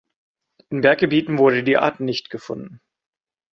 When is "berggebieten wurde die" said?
0.81-1.77